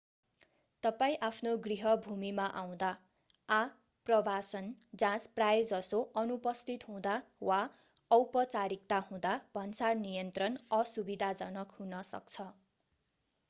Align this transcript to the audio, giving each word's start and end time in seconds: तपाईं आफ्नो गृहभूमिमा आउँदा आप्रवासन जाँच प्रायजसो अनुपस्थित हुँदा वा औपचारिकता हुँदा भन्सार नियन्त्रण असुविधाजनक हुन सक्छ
तपाईं 0.83 1.17
आफ्नो 1.25 1.51
गृहभूमिमा 1.65 2.45
आउँदा 2.61 2.87
आप्रवासन 3.49 4.71
जाँच 5.03 5.27
प्रायजसो 5.35 5.99
अनुपस्थित 6.23 6.87
हुँदा 6.89 7.13
वा 7.51 7.59
औपचारिकता 8.11 9.01
हुँदा 9.11 9.37
भन्सार 9.59 9.95
नियन्त्रण 10.01 10.59
असुविधाजनक 10.81 11.79
हुन 11.79 12.03
सक्छ 12.13 12.51